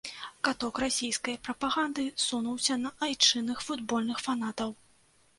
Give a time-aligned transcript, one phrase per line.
[0.45, 4.73] Каток расійскай прапаганды сунуўся на айчынных футбольных фанатаў.